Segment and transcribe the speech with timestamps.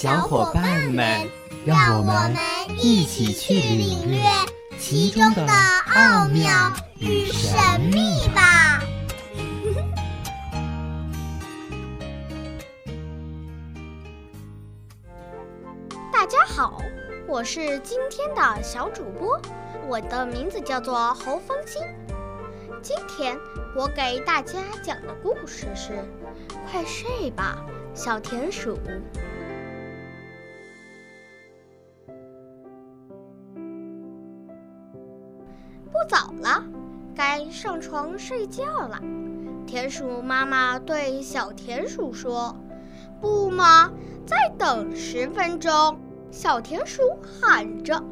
[0.00, 1.28] 小伙伴们，
[1.66, 2.34] 让我们
[2.78, 4.22] 一起去领略
[4.78, 5.46] 其中的
[5.94, 7.52] 奥妙与神
[7.92, 8.80] 秘吧！
[16.10, 16.80] 大家好，
[17.28, 19.38] 我是今天的小主播，
[19.86, 21.82] 我的名字叫做侯方心。
[22.80, 23.38] 今天
[23.76, 26.02] 我给大家讲的故事是：
[26.70, 27.62] 快睡吧，
[27.94, 28.78] 小田鼠。
[35.92, 36.64] 不早了，
[37.14, 39.00] 该上床睡觉了。
[39.66, 42.56] 田鼠妈妈对小田鼠说
[43.20, 43.90] ：“不嘛，
[44.26, 45.98] 再等十分钟。”
[46.30, 48.02] 小田鼠喊着：“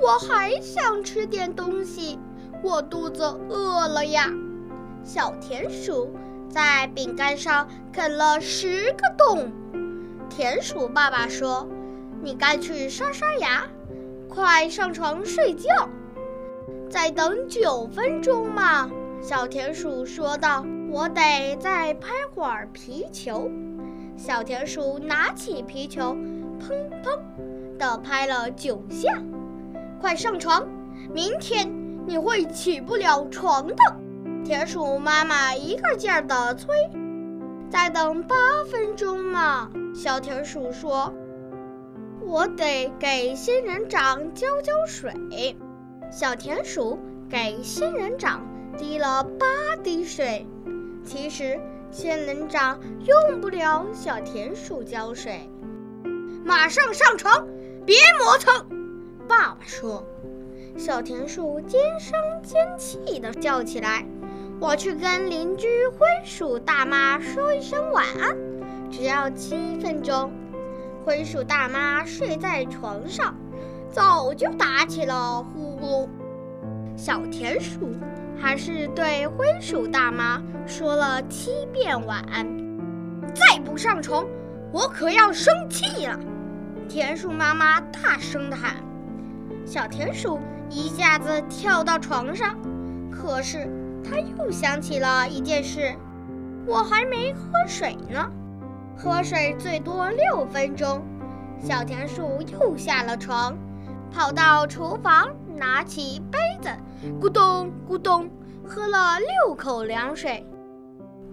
[0.00, 2.18] 我还想吃点东西，
[2.62, 4.28] 我肚子饿了呀！”
[5.04, 6.10] 小田鼠
[6.48, 9.52] 在饼干上啃了十个洞。
[10.28, 11.68] 田鼠爸爸说
[12.22, 13.64] ：“你该去刷刷牙，
[14.28, 15.88] 快上床睡觉。”
[16.90, 18.90] 再等九分钟嘛，
[19.22, 23.48] 小田鼠说道：“我得再拍会儿皮球。”
[24.18, 26.16] 小田鼠拿起皮球，
[26.58, 26.74] 砰
[27.04, 29.22] 砰地拍了九下。
[30.00, 30.66] 快上床，
[31.12, 31.72] 明天
[32.06, 33.76] 你会起不了床的。
[34.44, 36.74] 田鼠妈妈一个劲儿地催。
[37.70, 38.34] 再等八
[38.68, 41.14] 分钟嘛，小田鼠说
[42.26, 45.14] ：“我得给仙人掌浇浇水。”
[46.12, 48.44] 小田鼠给仙人掌
[48.76, 49.46] 滴了八
[49.80, 50.44] 滴水，
[51.04, 51.58] 其实
[51.92, 55.48] 仙人掌用不了小田鼠浇水。
[56.44, 57.46] 马上上床，
[57.86, 58.66] 别磨蹭！
[59.28, 60.04] 爸爸说。
[60.76, 64.04] 小田鼠尖声尖气地叫起来
[64.60, 68.36] ：“我去跟邻居灰鼠大妈说一声晚安，
[68.90, 70.32] 只要七分钟。”
[71.06, 73.34] 灰鼠大妈睡在床上。
[73.90, 76.08] 早就打起了呼噜，
[76.96, 77.90] 小田鼠
[78.38, 82.46] 还是对灰鼠大妈说了七遍晚安。
[83.34, 84.24] 再不上床，
[84.72, 86.18] 我可要生气了！
[86.88, 88.76] 田鼠妈妈大声地喊。
[89.66, 92.56] 小田鼠一下子跳到床上，
[93.10, 93.68] 可是
[94.04, 95.92] 他又想起了一件事：
[96.66, 98.30] 我还没喝水呢，
[98.96, 101.02] 喝水最多六分钟。
[101.58, 103.56] 小田鼠又下了床。
[104.12, 106.68] 跑到厨房，拿起杯子，
[107.20, 108.28] 咕咚咕咚，
[108.66, 110.44] 喝了六口凉水。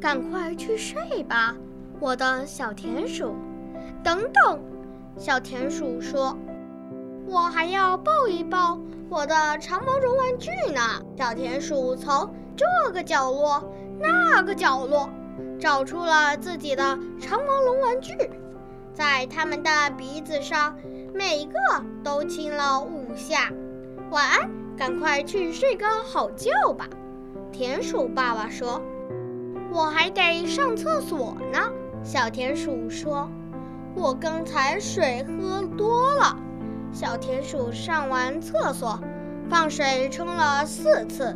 [0.00, 1.56] 赶快去睡吧，
[1.98, 3.34] 我的小田鼠。
[4.04, 4.60] 等等，
[5.16, 6.36] 小田鼠说
[7.26, 10.80] ：“我还要抱一抱我的长毛绒玩具呢。”
[11.16, 13.64] 小田鼠从这个角落、
[13.98, 15.08] 那个角落
[15.58, 18.14] 找出了自己的长毛绒玩具，
[18.92, 20.76] 在它们的鼻子上。
[21.16, 23.50] 每个都亲了五下，
[24.10, 26.90] 晚安，赶快去睡个好觉吧。
[27.50, 28.82] 田鼠爸爸说
[29.72, 31.72] ：“我还得上厕所呢。”
[32.04, 33.30] 小田鼠说
[33.96, 36.36] ：“我刚才水喝多了。”
[36.92, 39.00] 小田鼠上完厕所，
[39.48, 41.34] 放水冲了四次。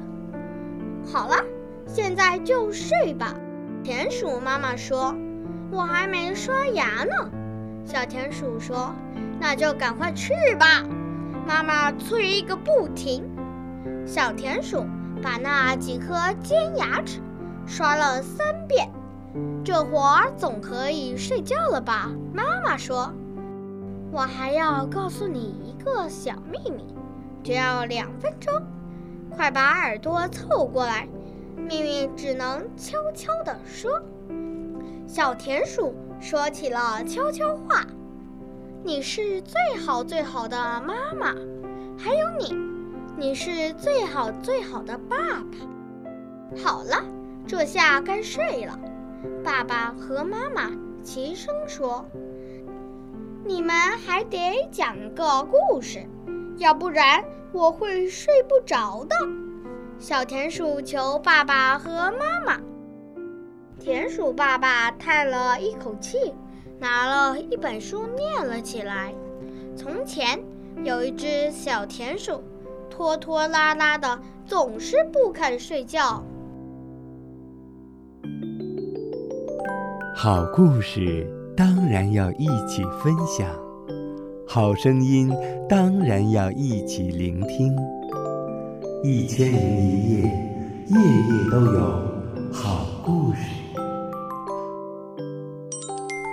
[1.10, 1.36] 好了，
[1.86, 3.34] 现在就睡吧。
[3.82, 5.14] 田鼠妈妈说
[5.72, 7.30] ：“我还没刷牙呢。”
[7.84, 8.94] 小田鼠说。
[9.42, 10.84] 那就赶快去吧，
[11.48, 13.24] 妈妈催个不停。
[14.06, 14.84] 小田鼠
[15.22, 17.22] 把那几颗尖牙齿
[17.66, 18.90] 刷了三遍，
[19.64, 22.10] 这会儿总可以睡觉了吧？
[22.34, 23.10] 妈妈说
[24.12, 26.94] ：“我还要告诉你一个小秘密，
[27.42, 28.52] 只要两分钟，
[29.30, 31.08] 快把耳朵凑过来，
[31.56, 34.02] 秘密只能悄悄地说。”
[35.08, 37.86] 小田鼠说起了悄悄话。
[38.84, 40.56] 你是最好最好的
[40.86, 41.34] 妈妈，
[41.98, 42.54] 还有你，
[43.16, 46.62] 你是最好最好的爸爸。
[46.62, 47.04] 好了，
[47.46, 48.78] 这下该睡了。
[49.42, 50.70] 爸爸和妈妈
[51.02, 52.06] 齐声说
[53.44, 53.74] ：“你们
[54.04, 56.06] 还得讲个故事，
[56.58, 59.16] 要不然我会睡不着的。”
[59.98, 62.60] 小田鼠求爸爸和妈妈。
[63.80, 66.16] 田鼠爸爸叹了一口气。
[66.82, 69.12] 拿了一本书念了起来，
[69.76, 70.40] 从前
[70.82, 72.42] 有一只小田鼠，
[72.88, 76.24] 拖拖拉拉的，总是不肯睡觉。
[80.16, 83.46] 好故事当然要一起分享，
[84.48, 85.30] 好声音
[85.68, 87.76] 当然要一起聆听。
[89.04, 90.22] 一千零一夜，
[90.86, 91.80] 夜夜都有
[92.50, 93.59] 好故事。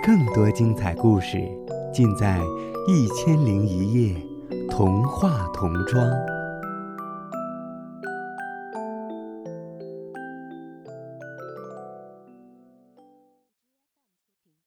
[0.08, 1.36] 更多精彩故事
[1.92, 2.38] 尽在
[2.90, 4.14] 《一千零一夜》
[4.70, 6.02] 童话童装。